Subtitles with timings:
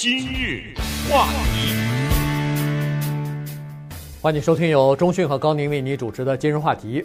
[0.00, 0.62] 今日
[1.10, 1.74] 话题，
[4.22, 7.04] 欢迎收听由中讯和高宁为你主持的今日话题。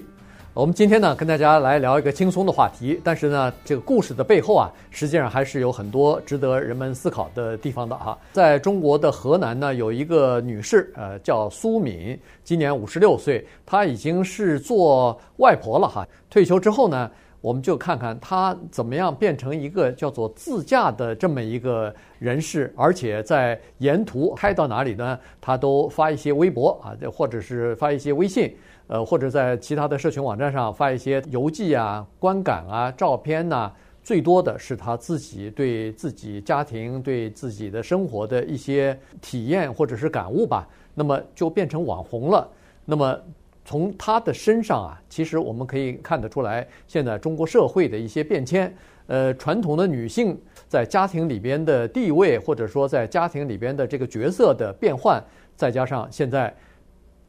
[0.53, 8.15] 我们今天呢，跟大家来聊一个轻松的话题，但是呢，这个故事的背后啊，实际上还是有很多值得人们思考的地方的哈。
[8.31, 16.07] 在中国的河南呢，有一个女士，呃，叫苏敏，今年五十六岁，她已经是做外婆了哈。
[16.29, 17.09] 退休之后呢，
[17.43, 28.55] 我们就看看他怎么样变成一个叫做自驾的这么一个人士，而且在沿途开到哪里呢，他都发一些微博啊，或者是发一些微信。
[28.87, 33.69] 呃，或者在其他的社群网站上发一些游记啊、观感啊、照片呐，
[34.01, 40.65] 最多的是他自己对自己家庭、对自己的生活的一些体验或者是感悟吧。
[40.93, 42.47] 那么就变成网红了。
[42.85, 43.19] 那么
[43.65, 48.73] 从他的身上啊，其实我们可以看得出来，现在中国社会的一些变迁。
[49.07, 55.21] 呃，传统的女性在家庭里边的地位，或者说在家庭里边的这个角色的变换，
[55.55, 56.53] 再加上现在。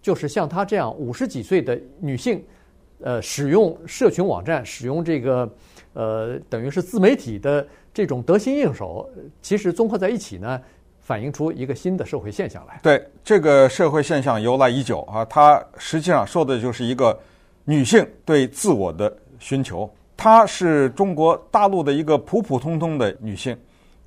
[0.00, 2.44] 就是像她这样五十几岁的女性，
[3.00, 5.50] 呃，使用社群网站，使用这个，
[5.94, 9.08] 呃，等于是自媒体的这种得心应手，
[9.40, 10.60] 其实综合在一起呢，
[11.04, 12.80] 反映出一个新的社会现象来。
[12.82, 17.16] 对，这个社会现象由来已久啊，它实际上说的就是一个
[17.64, 19.88] 女性对自我的寻求。
[20.16, 23.54] 她是中国大陆的一个普普通通的女性，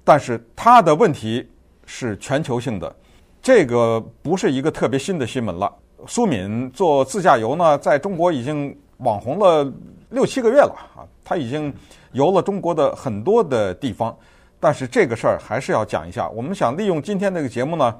[0.04, 1.48] 但是她的问题
[1.86, 2.96] 是全球性的，
[3.44, 5.72] 这个不是一个特别新的新闻了。
[6.08, 9.72] 苏敏做自驾游呢，在中国已经网红了
[10.10, 11.72] 六七个月了啊，她已经
[12.14, 14.18] 游了中国的很多的地方。
[14.60, 16.28] 但是这个事儿还是要讲一下。
[16.30, 17.96] 我们想利用今天这个节目呢，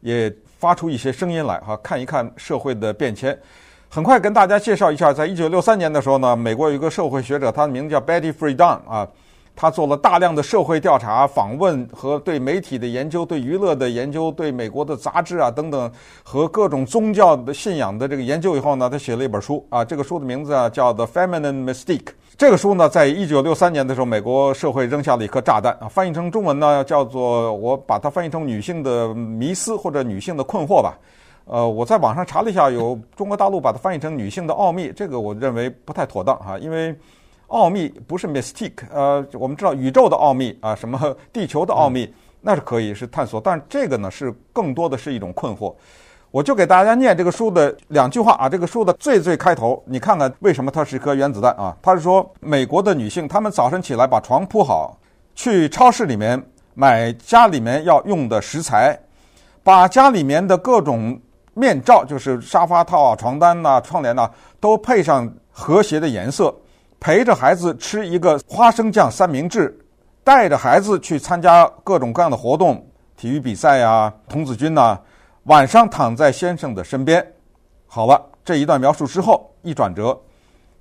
[0.00, 3.38] 也发出一些声音来哈，看一看社会的变迁。
[3.88, 9.08] 很快跟大家介绍一下，在一九六三年的时候呢，美国有一个社会学者，他的名字叫 Betty Friedan 啊。
[9.54, 21.98] 他做了大量的社会调查、访问和对媒体的研究、对娱乐的研究、对美国的杂志啊等等和各种宗教的信仰的这个研究以后呢，他写了一本书啊，这个书的名字啊叫《The Feminine Mystique》。
[22.36, 30.98] 这个书呢，在一九六三年的时候，美国社会扔下了一颗炸弹啊，翻译成中文呢叫做我把它翻译成“女性的迷思”或者“女性的困惑”吧。
[31.44, 36.94] 呃，我在网上查了一下，有中国大陆把它翻译成“女性的奥秘”，这个我认为不太妥当哈，因为。
[37.48, 42.10] 奥秘不是 mystique，呃，我们知道宇宙的奥秘啊，什么地球的奥秘，
[42.40, 45.74] 那是可以是探索，但是这个呢是更多的是一种困惑。
[46.32, 51.76] 我就给大家念这个书的两句话啊，这个书的最最开头，你看看为什么它是一颗原子弹啊？
[51.82, 54.98] 他是说美国的女性，她们早晨起来把床铺好，
[55.34, 58.98] 去超市里面买家里面要用的食材，
[59.62, 61.20] 把家里面的各种
[61.52, 66.52] 面罩，就是沙发套啊、床单呐、窗帘呐，都配上和谐的颜色。
[66.98, 69.78] 陪着孩子吃一个花生酱三明治，
[70.24, 72.82] 带着孩子去参加各种各样的活动，
[73.18, 74.98] 体育比赛呀、童子军呐。
[75.44, 77.24] 晚上躺在先生的身边。
[77.86, 80.18] 好了，这一段描述之后一转折，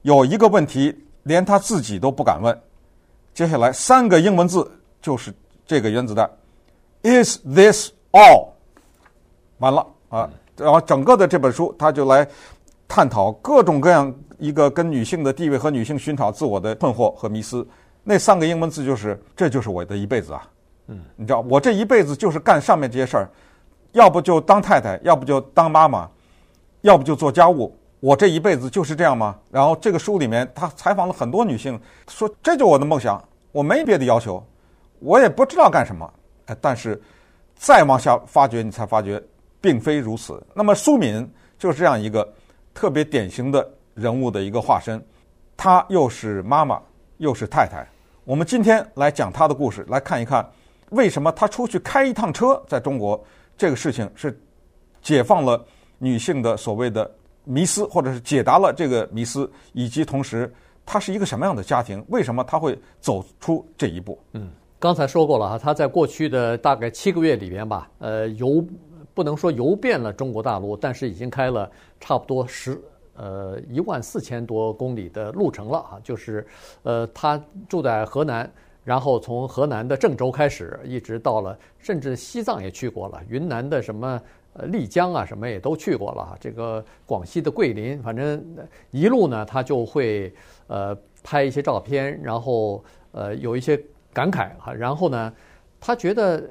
[0.01, 2.57] 有一个问题连他自己都不敢问。
[3.33, 4.69] 接下来三个英文字
[5.01, 5.33] 就是
[5.65, 6.29] 这个原子弹
[7.03, 8.49] ：Is this all？
[9.59, 10.29] 完了啊！
[10.57, 12.27] 然后整个的这本书他就来
[12.87, 14.13] 探讨各种各样。
[14.41, 17.63] 一个跟女性的地位和女性寻找自我的困惑和迷思，
[18.03, 20.49] 那三个英文字就是“这就是我的一辈子啊”。
[20.89, 23.29] 嗯，你知道，我这一辈子就是干上面这些事儿，
[23.91, 26.09] 要不就当太太，要不就当妈妈，
[26.81, 27.75] 要不就做家务。
[27.99, 29.37] 我这一辈子就是这样吗？
[29.49, 34.43] 然后这个书里面他采访了很多女性，说这就我的梦想，我没别的要求，
[34.99, 36.11] 我也不知道干什么。
[36.47, 36.99] 哎，但是
[37.55, 39.21] 再往下发掘，你才发觉
[39.59, 40.41] 并非如此。
[40.53, 41.29] 那么苏敏
[41.59, 42.27] 就是这样一个
[42.73, 43.69] 特别典型的。
[43.93, 45.05] 人物的一个化身，
[45.57, 46.81] 她又是妈妈，
[47.17, 47.85] 又是太太。
[48.23, 50.49] 我们今天来讲她的故事，来看一看
[50.91, 53.21] 为什么她出去开一趟车，在中国
[53.57, 54.39] 这个事情是
[55.01, 55.63] 解放了
[55.97, 57.09] 女性的所谓的
[57.43, 60.51] 迷思，或者是解答了这个迷思，以及同时
[60.85, 62.03] 她是一个什么样的家庭？
[62.09, 64.17] 为什么她会走出这一步？
[64.33, 68.65] 嗯，刚才说过了哈，她在过去的大概七个月里边吧，呃，游
[69.13, 71.69] 不能说游遍了中国大陆，但是已经开了
[71.99, 72.79] 差不多十。
[73.13, 76.47] 呃，一万四千多公里的路程了啊，就是，
[76.81, 78.51] 呃，他住在河南，
[78.83, 84.21] 然后从河南的郑州开始，一直到了，甚至西藏也去过了，云南的什么
[84.53, 86.35] 呃丽江啊，什么也都去过了。
[86.39, 88.43] 这个广西的桂林，反正
[88.89, 90.33] 一路呢，他就会
[90.67, 93.79] 呃拍一些照片，然后呃有一些
[94.11, 95.31] 感慨哈，然后呢，
[95.79, 96.43] 他觉得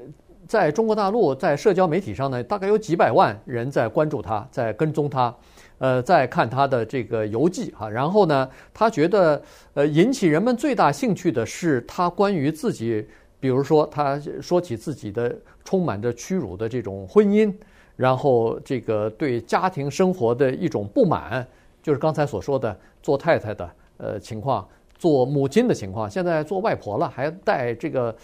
[0.47, 5.35] 在中国大陆在社交媒体上呢，大概有几百万人在关注他，在跟踪他。
[5.81, 9.41] 呃，再看他的这个游记哈，然后呢，他觉得
[9.73, 13.03] 呃，引起人们最大兴趣的是他关于自己
[13.39, 15.35] 比如说他说起自己的
[15.65, 17.51] 充满着屈辱的这种婚姻，
[17.95, 21.43] 然后这个对家庭生活的一种不满，
[21.81, 24.67] 就是刚才所说的做太太的呃情况，
[24.99, 28.15] 做母亲的情况，现在做外婆了，还带这个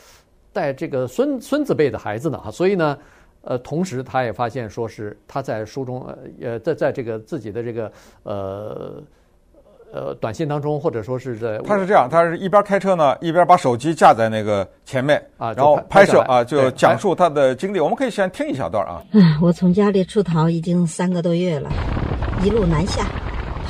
[0.53, 2.95] 带这个孙孙子辈的孩子呢哈，所以呢。
[3.49, 6.05] 呃，同时他也发现，说是他在书中，
[6.41, 7.89] 呃，在在这个自己的这个
[8.23, 9.01] 呃
[9.93, 17.79] 呃短信当中，或者说是在他是这样，他是一边开车呢，一边把手机架在那个前面啊，然后拍摄啊，就讲述他的经历。
[17.79, 19.01] 我们可以先听一小段啊。
[19.13, 21.69] 嗯，我从家里出逃已经三个多月了，
[22.43, 23.05] 一路南下，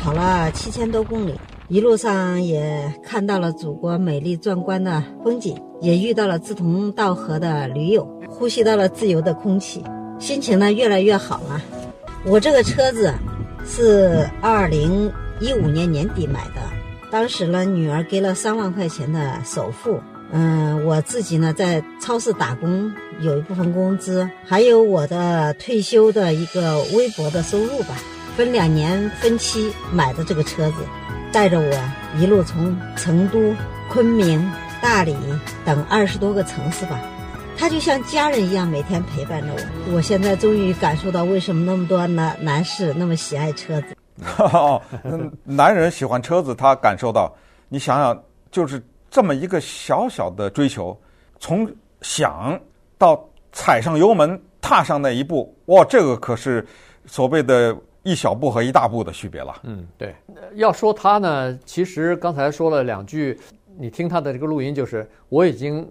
[0.01, 1.35] 跑了七千多公里，
[1.68, 8.16] 一路上也看到了祖国美丽壮观的风景，也遇到了志同道合的驴友。
[8.38, 9.84] 呼吸到了自由的空气，
[10.19, 11.60] 心情呢越来越好了。
[12.24, 13.12] 我这个车子
[13.66, 16.62] 是二零一五年年底买的，
[17.10, 20.00] 当时呢女儿给了三万块钱的首付，
[20.31, 27.95] 嗯，我自己呢在超市打工，有一部分工资，还有我的退休的一个微薄的收入吧，
[28.36, 30.75] 分两年分期买的这个车子，
[31.31, 31.74] 带着我
[32.19, 33.56] 一路从成都、
[33.89, 34.48] 昆明、
[34.80, 35.16] 大理
[35.66, 37.00] 等二十多个城市吧。
[37.59, 39.94] 他就像家人一样，每天陪伴着我。
[39.95, 43.98] 我现在终于感受到为什么那么多男男士那么喜爱车子。
[44.38, 44.80] 哦，
[45.44, 47.36] 男人喜欢车子，他感受到。
[47.68, 50.98] 你想想，就是这么一个小小的追求，
[51.39, 51.69] 从
[52.01, 52.57] 想
[52.98, 56.65] 到踩上油门，踏上那一步，哇，这个可是
[57.06, 59.62] 所谓的一小步和一大步的区别了。
[59.63, 60.15] 嗯，对。
[60.56, 63.38] 要说他呢，其实刚才说了两句，
[63.77, 65.86] 你听他的这个录音，就是我已经。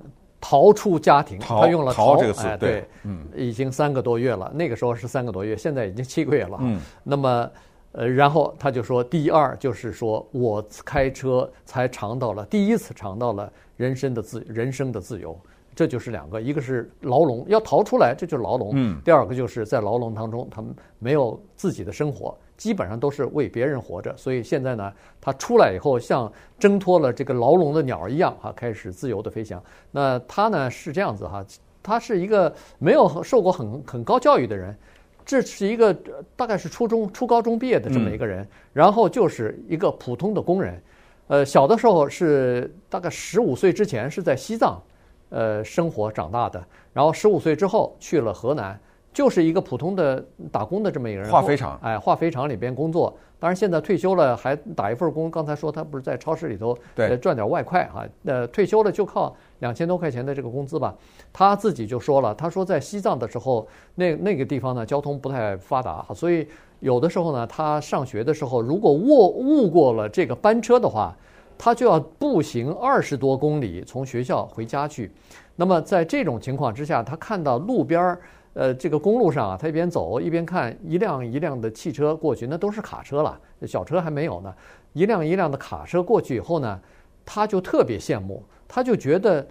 [0.48, 4.48] 逃出家庭，他用了逃，逃这个词，哎，对，对，嗯，已经三个多月了。
[4.54, 6.56] 那个时候是三个多月，现在已经七个月了。
[6.60, 7.50] 嗯，那么，
[7.90, 15.36] 呃，然后他就说，第二就是说我开车才尝到了第一次尝到了人生的自人生的自由。
[15.74, 18.70] 这就是两个，一个是牢笼，要逃出来，这就是牢笼。
[18.74, 24.14] 嗯，第二个就是在牢笼当中，他们没有自己的生活，基本上都是为别人活着。
[24.16, 29.62] 所以现在呢，他出来以后，像挣脱了这个牢笼的鸟一样，哈，开始自由的飞翔。
[29.90, 31.44] 那他呢是这样子哈，
[31.82, 34.76] 他是一个没有受过很很高教育的人，
[35.24, 35.94] 这是一个
[36.34, 40.82] 大概是初中、初高中毕业的这么一个人，然后就是一个普通的工人。
[41.28, 44.80] 呃，小的时候是大概十五岁之前是在西藏。
[45.28, 48.78] 呃，生活长大的，然后十五岁之后去了河南，
[49.16, 50.22] 就是一个普通的
[50.52, 51.30] 打工的这么一个人。
[51.30, 53.16] 化肥厂，哎，化肥厂里边工作。
[53.38, 55.30] 当然现在退休了，还打一份工。
[55.30, 58.04] 刚才说他不是在超市里头对赚点外快哈。
[58.26, 60.94] 呃，退休了就靠两千多块钱的这个工资吧。
[61.32, 66.46] 他自己就说了，他说在西藏的时候，那那个地方呢交通不太发达，所以
[66.80, 71.16] 有的时候呢，他上学的时候如果误误过了这个班车的话。
[71.58, 75.10] 他就要步行二十多公里从学校回家去，
[75.54, 78.20] 那么在这种情况之下，他看到路边儿，
[78.56, 84.54] 呃，这个公路上啊，他一边走一边看一辆一辆的汽车过去，那都是卡车了，小车还没有呢。
[84.94, 86.80] 一辆一辆的卡车过去以后呢，
[87.22, 89.46] 他就特别羡慕，他就觉得，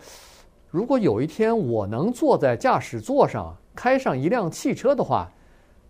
[0.72, 5.32] 如果有一天我能坐在驾驶座上开上一辆汽车的话，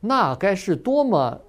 [0.01, 1.39] 那该是多么。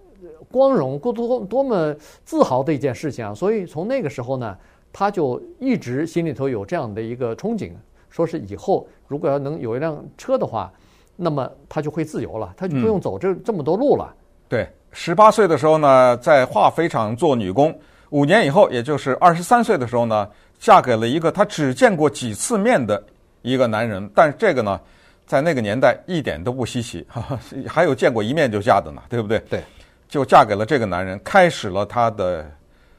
[0.50, 3.34] 光荣，多多多么自豪的一件事情啊！
[3.34, 4.56] 所以从那个时候呢，
[4.92, 7.72] 他就一直心里头有这样的一个憧憬，
[8.08, 10.72] 说是以后如果要能有一辆车的话，
[11.16, 14.14] 那么他就会自由了，他就不用走这这么多路了。
[14.14, 14.17] 嗯、
[14.48, 17.76] 对，十八岁的时候呢，在化肥厂做女工，
[18.10, 23.02] 五年以后，也就是二十三岁的时候呢，嫁给了一个她只见过几次面的
[23.43, 24.08] 一个男人。
[24.14, 24.81] 但是这个呢，
[25.26, 29.38] 在那个年代一点都不稀奇，哈哈，还有见过一面就嫁的呢，对不对？
[29.50, 29.62] 对。
[30.08, 32.48] 就嫁给了这个男人，开始了她的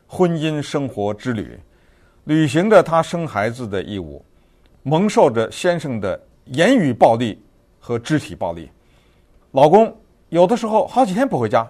[0.07, 1.57] 婚姻生活之旅，
[2.25, 4.21] 履行着她生孩子的义务，
[4.83, 7.41] 蒙受着先生的言语暴力
[7.87, 8.69] 和肢体暴力。
[9.51, 9.95] 老公
[10.27, 11.65] 有的时候好几天不回家，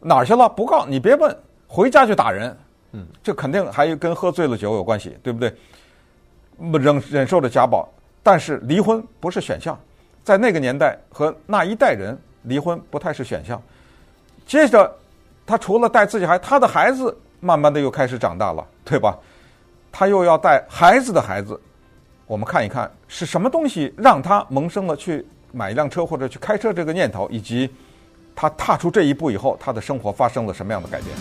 [0.00, 0.48] 哪儿去了？
[0.48, 1.38] 不告你别问，
[1.68, 2.58] 回家就打人。
[2.90, 5.54] 嗯，这肯定还跟喝醉了酒有关系，对不对？
[6.58, 7.88] 忍忍受着家暴，
[8.24, 9.78] 但是离婚不是选项，
[10.24, 13.62] 在那个年代和那一代人，离婚不太是选项。
[14.48, 14.92] 接着，
[15.46, 19.16] 他除了带自己孩，他的孩子慢慢的又开始长大了，对吧？
[19.92, 21.60] 他又要带孩子的孩子，
[22.26, 25.24] 我们看一看是什么东西让他萌生了去
[25.56, 27.66] 买一辆车或者去开车这个念头，以及
[28.34, 31.16] 他踏出这一步以后，他的生活发生了什么样的改变？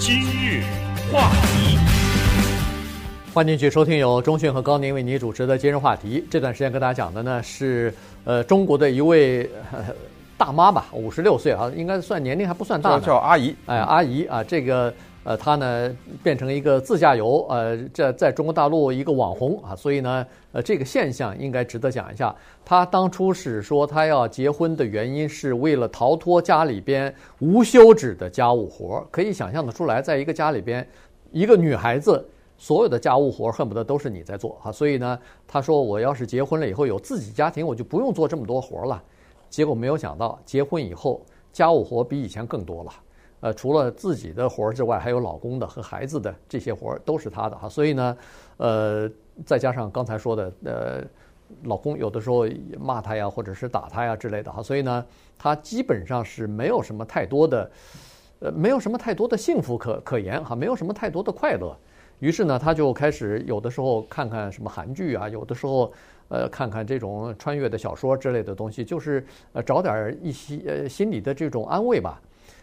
[0.00, 0.64] 今日
[1.12, 1.78] 话题。
[3.32, 6.26] 欢迎继续收听由中讯和高宁为您主持的今日话题。
[6.28, 7.94] 这段时间跟大家讲的呢是，
[8.24, 9.48] 呃，中国的一位
[10.36, 13.54] 大妈吧，五十六岁啊，应该算年龄还不算大，叫阿姨。
[13.66, 14.92] 哎，阿姨啊，这个
[15.30, 22.34] 呃，他呢变成一个自驾游，呃，这在中国大陆一个网红啊，所以呢，呃，这个现象应该值得讲一下。
[22.64, 30.84] 他当初是说他要结婚的原因是为了逃脱家里边无休止的家务活，可以想象得出来，在一个家里边，
[31.30, 39.00] 一个女孩子所有的家务活恨不得都是你在做啊，所以呢，他说我要是结婚了以后有自己家庭，我就不用做这么多活了。
[39.48, 42.92] 结果没有想到，结婚以后家务活比以前更多了。
[43.40, 47.68] 呃，除了自己的活儿之外，还有老公的和孩子的这些活儿都是他的哈。
[47.68, 48.16] 所以呢，
[48.58, 49.10] 呃，
[49.46, 51.02] 再加上刚才说的，呃，
[51.64, 52.46] 老公有的时候
[52.78, 54.62] 骂他呀，或者是打他呀之类的哈。
[54.62, 55.04] 所以呢，
[55.38, 57.70] 他基本上是没有什么太多的，
[58.40, 61.74] 呃，没有什么太多的幸福可可言哈，没有什么太多的快乐。
[62.18, 65.90] 于是呢，他就开始有的时候看看什么韩剧啊，有的时候
[66.28, 72.20] 呃看看这种穿越的小说之类的东西，就是呃找点一些呃心理的这种安慰吧。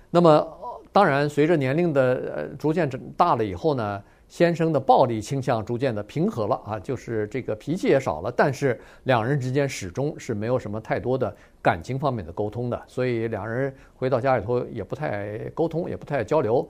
[0.09, 0.53] 那么。
[0.89, 8.33] 当然，随着年龄的逐渐长大了以后呢，先生的暴力倾向逐渐的平和了啊，就是这个脾气也少了。
[8.35, 16.67] 但是两人之间始终是没有什么太多的感情方面的沟通的，所以两人回到家里头也不太沟通，也不太交流。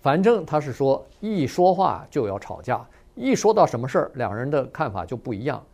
[0.00, 5.64] 反正他是说，一说话就要吵架，一说到什么事儿，两人的看法就不一样。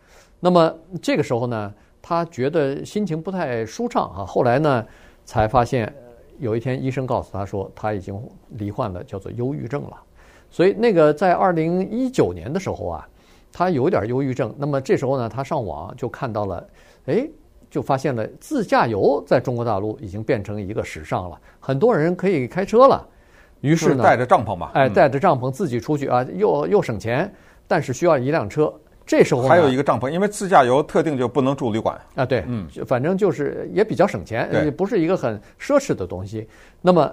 [0.41, 4.27] 那么这个时候呢，他觉得心情不太舒畅啊。
[4.27, 4.87] 后来呢，
[5.25, 5.91] 才发现。
[6.39, 9.97] 有一天，医生告诉他说，他已经罹患了叫做忧郁症了。
[10.51, 13.09] 所以，那个在二零一九年的时候啊，
[13.53, 14.55] 他有点忧郁症。
[14.57, 16.69] 那么这时候呢，他上网就看到了，
[17.07, 17.29] 哎，
[17.71, 23.07] 就发现了自驾游在中国大陆已经变成一个时尚了，很多人可以开车了。
[23.61, 27.31] 于是呢，带着帐篷嘛，哎，带着帐篷自己出去啊，又又省钱，
[27.67, 28.73] 但是需要一辆车。
[29.09, 32.27] 这时候还有一个帐篷，因为自驾游特定就不能住旅馆啊。
[32.27, 36.47] 对，嗯，反正就是也比较省钱，也不是一个很奢侈的东西。
[36.83, 37.11] 那么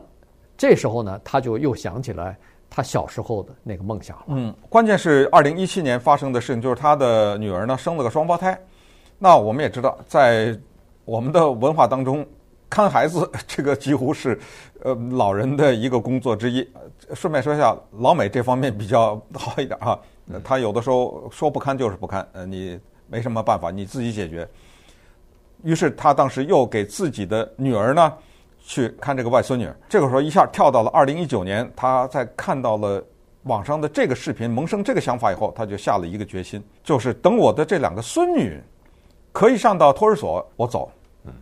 [0.57, 2.37] 这时候呢，他就又想起来
[2.69, 4.23] 他小时候的那个梦想了。
[4.27, 8.59] 嗯，关键是二零一七年发生的事情，就是他的女儿呢生了个双胞胎。
[9.17, 10.53] 那我们也知道，在
[11.05, 12.25] 我们的文化当中，
[12.69, 14.37] 看孩子 这个几乎是
[14.83, 16.67] 呃老人的一个工作之一。
[17.13, 19.97] 顺便说一下，老美这方面比较 好一点哈。
[20.44, 24.48] 他有的时候说不堪就是不堪，呃，你没什么办法，你自己解决。
[25.63, 28.13] 于是他当时又给自己的女儿呢
[28.60, 29.70] 去看这个外孙女。
[29.88, 33.03] 这个时候一下跳到了二零一九年，他在看到了
[33.44, 38.60] 网上的这个视频，萌生这个想法以后，他就下了一个决心，就是等我的这两个孙女
[39.32, 40.91] 可以上到托儿所，我走，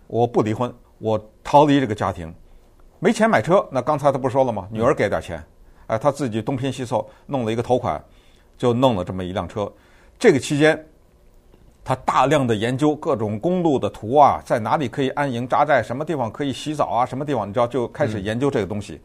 [0.08, 2.34] 我不离婚，我逃离这个家庭。
[3.00, 4.68] 没钱买车，那刚才他不说了吗？
[4.72, 5.44] 女儿给点钱，
[5.88, 8.02] 哎，他自己东拼西凑弄了一个头款。
[8.58, 9.72] 就弄了这么一辆车，
[10.18, 10.86] 这个期间，
[11.84, 18.94] 他大量的研究各种公路的图啊，在哪里可以安营扎寨，什么地方可以洗澡啊，什么地方你知道，就开始研究这个东西。
[18.94, 19.02] 嗯、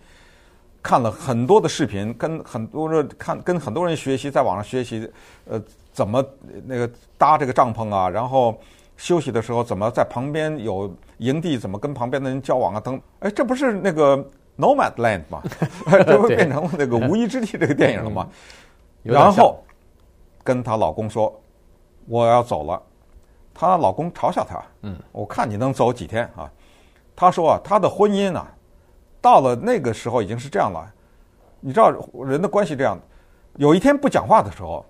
[0.83, 5.11] 看了很多的视频，跟很多人看，跟很多人学习，在网上学习，
[5.47, 5.61] 呃，
[5.93, 6.25] 怎么
[6.65, 8.57] 那个搭这个帐篷啊，然后
[8.97, 13.01] 休息的时候怎么在旁边有营地，怎么跟旁边的人交往啊等。
[13.19, 14.17] 哎，这不是那个
[14.57, 15.43] Nomadland 吗？
[16.07, 18.29] 这不变成了那个无依之地这个电影了吗？
[19.03, 19.63] 然后
[20.43, 21.41] 跟她老公说
[22.07, 22.83] ：“我要走了。”
[23.55, 26.51] 她老公嘲笑她：“嗯，我看你能走几天啊？”
[27.17, 28.49] 她说：“啊，她的婚姻啊，
[29.21, 30.89] 到了那个时候已经是这样了。
[31.61, 31.93] 你知道
[32.25, 32.97] 人的关系这样，
[33.57, 34.87] 有一天不讲话的时候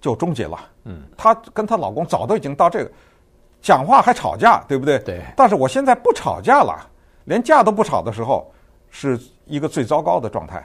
[0.00, 0.58] 就终结了。
[0.84, 2.92] 嗯，她跟她老公早都已经到这个
[3.60, 4.98] 讲话还吵架，对不对？
[5.00, 5.22] 对。
[5.36, 6.88] 但是我现在不吵架了，
[7.24, 8.52] 连架都不吵的时候，
[8.90, 10.64] 是一个最糟糕的状态。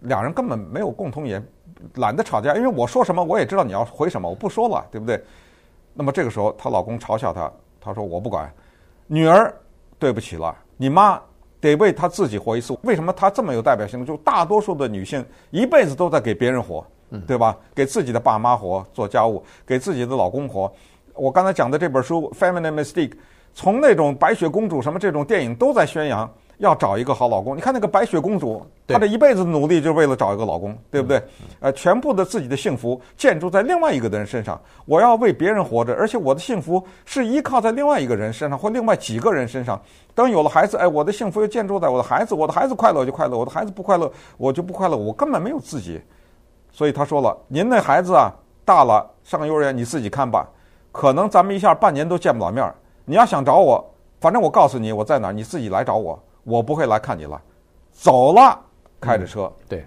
[0.00, 1.44] 两人根本没有共同语言。”
[1.94, 5.22] 懒得吵架，因为我说什么我也知道你要回什么，我不说了，对不对？
[5.94, 7.48] 那么这个时候，她老公嘲笑她，
[7.80, 8.52] 她说我不管，
[9.06, 9.54] 女儿
[9.96, 11.20] 对不起了，你妈
[11.60, 12.76] 得为她自己活一次。
[12.82, 14.04] 为什么她这么有代表性？
[14.04, 16.84] 就大多数的女性一辈子都在给别人活，
[17.28, 17.56] 对吧？
[17.76, 20.72] 给自己的爸妈活，做家务，给自己的老公活。
[21.14, 23.10] 我刚才讲的这本书《Feminine Mystique》，
[23.54, 26.28] 从那种白雪公主什么这种电影都在宣扬。
[26.58, 31.22] 要找一个好老公，你看那个白雪公主，她这一辈子努力就是为了找一个老公，对不对？
[31.60, 34.60] 呃，全部的自己的幸福建筑在另外一个的人身上。
[34.84, 39.80] 我要为别人活着，而且我的幸福是依靠在另外一个人身上或另外几个人身上。
[40.14, 46.00] 等有了孩子，哎，我的幸福又建筑在我的孩子，我的孩子快乐就快乐，我的孩子不快乐我就不快乐，我根本没有自己。
[46.72, 48.32] 所以他说了，您那孩子啊
[48.64, 50.48] 大了上幼儿园，你自己看吧。
[50.90, 52.74] 可能咱们一下半年都见不了面儿。
[53.04, 53.88] 你要想找我，
[54.20, 56.20] 反正我告诉你我在哪儿，你自己来找我。
[56.48, 57.40] 我不会来看你了，
[57.92, 58.58] 走了，
[59.00, 59.84] 开着车，对，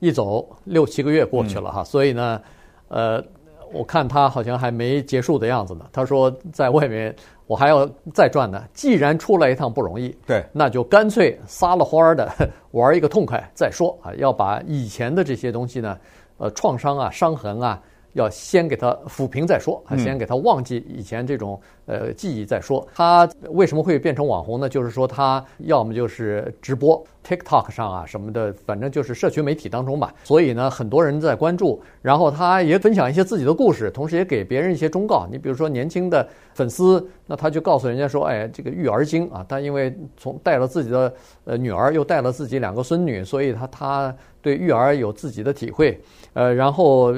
[0.00, 2.40] 一走六七个月过去了哈，所以呢，
[2.88, 3.24] 呃，
[3.72, 5.86] 我看他好像还没结束的样子呢。
[5.92, 7.14] 他说在外面
[7.46, 8.62] 我还要再转呢。
[8.74, 12.30] 既然出来一趟不容易，对，那就干脆撒了欢儿的
[12.72, 14.12] 玩一个痛快再说啊！
[14.16, 15.98] 要把以前的这些东西呢，
[16.36, 17.80] 呃，创伤啊、伤痕啊。
[18.14, 22.86] 要先给他抚平再说，先给他忘记以前这种呃记忆再说。
[22.94, 24.68] 他为什么会变成网红呢？
[24.68, 30.12] 就是说他要么就是直播 TikTok 上啊什么的，反正就是社群媒体当中吧。
[30.24, 35.26] 所以呢，很多人在关注，然后他也分享一些自己的故事，同时也给别人一些忠告。
[35.30, 41.14] 你比如说年轻的粉丝，那他就告诉人家说：“哎，这个育儿经啊，他因为从带了自己的
[41.44, 46.00] 呃女儿，又带了自己两个孙女，所以他他对育儿有自己的体会。”
[46.34, 47.12] 呃，然后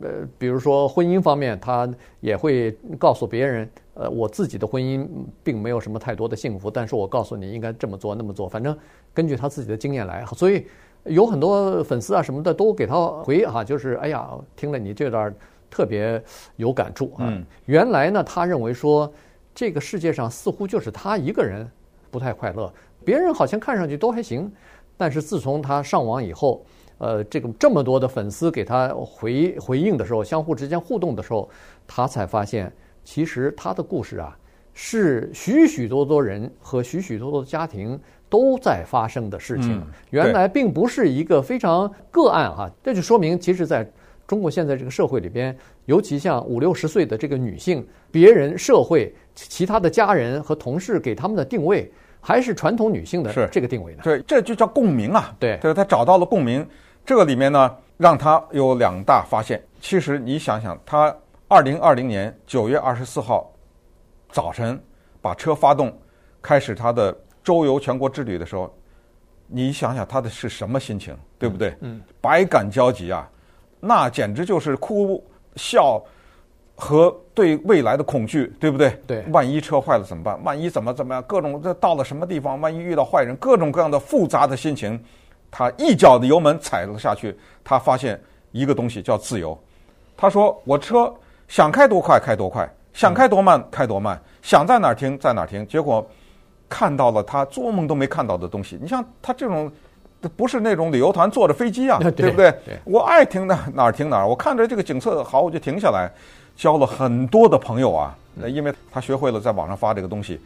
[0.00, 1.86] 呃，比如说婚姻方面，他
[2.20, 5.06] 也会告诉别人，呃，我自己的婚姻
[5.42, 8.76] 并没有什么太多的幸福，但是我告诉你应该这么做那么做，反正
[9.12, 10.24] 根据他自己的经验来。
[10.26, 10.66] 所以
[11.04, 15.34] 有很多粉丝啊什么的都给他回啊，就是哎呀，听了你这段
[15.70, 16.22] 特别
[16.56, 17.32] 有感触啊。
[17.66, 19.12] 原来呢，他认为说
[19.54, 21.70] 这个世界上似乎就是他一个人
[22.10, 22.72] 不太快乐，
[23.04, 24.50] 别人好像看上去都还行，
[24.96, 26.64] 但是自从他上网以后。
[26.98, 31.50] 呃，这个这么多的粉丝给他回回应的时候，相互之间互动的时候，
[31.84, 32.72] 他才发现，
[33.04, 34.36] 其实他的故事啊，
[34.74, 39.82] 是许许多多人和许许多多的家庭都在发生的事情。
[40.10, 43.86] 原来并不是一个非常个案哈，这就说明，其实在
[44.26, 45.54] 中国现在这个社会里边，
[45.84, 51.90] 尤其像五六十岁的这个女性，别人、社会、其他的家人和同事给他们的定位，
[52.20, 54.00] 还是传统女性的这个定位呢。
[54.04, 55.34] 对，这就叫共鸣啊。
[55.38, 56.66] 对，就是她找到了共鸣。
[57.04, 59.62] 这个里面呢，让她有两大发现。
[59.80, 61.14] 其实你想想，他
[61.52, 63.52] 二零二零年九月二十四号
[64.30, 64.82] 早晨
[65.20, 65.94] 把车发动，
[66.40, 68.74] 开始他的周游全国之旅的时候，
[69.48, 71.68] 你想想他的是什么心情，对不对？
[71.80, 73.28] 嗯，嗯，百感交集啊，
[73.80, 75.22] 那简直就是哭
[75.56, 76.02] 笑
[76.74, 78.98] 和对未来的恐惧，对不对？
[79.06, 80.42] 对，万一车坏了怎么办？
[80.42, 81.22] 万一怎么怎么样？
[81.24, 82.58] 各种这到了什么地方？
[82.62, 84.98] 万一遇到坏人，各种各样的复杂的心情。
[85.50, 88.18] 他一脚的油门踩了下去，他发现
[88.52, 89.58] 一个东西叫自由。
[90.16, 91.12] 他说：“我车
[91.52, 96.02] 想开多快开多快，想开多慢开多慢，想在哪儿停在哪儿停。”结果
[96.66, 98.78] 看到了他做梦都没看到的东西。
[98.80, 99.70] 你像他这种，
[100.34, 102.54] 不是那种旅游团坐着飞机啊，对不对？
[102.84, 104.26] 我爱停哪哪儿停哪儿。
[104.26, 106.10] 我看着这个景色好，我就停下来。
[106.56, 110.40] 交了很多的朋友啊，因为他学会了在网上发这个东西，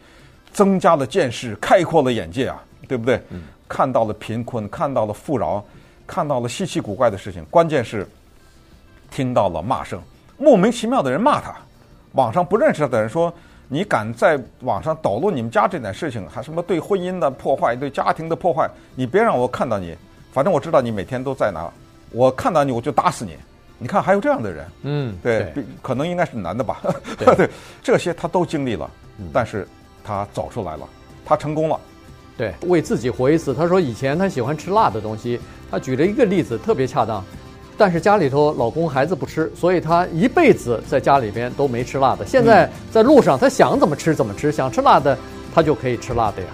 [0.51, 3.21] 增加了见识，开阔了眼界啊，对不对？
[3.69, 5.63] 看到了贫困，看到了富饶，
[6.05, 7.45] 看到了稀奇古怪的事情。
[7.49, 8.05] 关键是
[9.09, 10.01] 听到了骂声，
[10.37, 11.53] 莫名其妙的人骂他。
[12.13, 13.33] 网上不认识他的人说
[13.67, 18.69] ：“你敢在网上抖露你们家这点事情，还什么对婚姻的破坏、对家庭的破坏？
[18.95, 19.95] 你别让我看到你。
[20.31, 21.69] 反正我知道你每天都在哪，
[22.11, 23.35] 我看到你我就打死你。
[23.79, 26.81] 你看还有这样的人，嗯，对，可能应该是男的吧？
[27.17, 27.49] 对， 对，
[27.83, 28.89] 这些他都经历了，
[29.31, 29.67] 但是
[30.03, 30.87] 他走出来了，
[31.25, 31.79] 他成功了。”
[32.37, 33.51] 对，为自己活一次。
[33.51, 35.39] 他说以前他喜欢吃辣的东西，
[35.71, 37.23] 他举了一个例子特别恰当，
[37.77, 42.25] 但是家里头老公孩子不吃，所以她一辈子在家里边都没吃辣的。
[42.25, 45.17] 现在在路上，她想怎么吃怎么吃，想吃辣的
[45.53, 46.47] 她就可以吃辣的呀。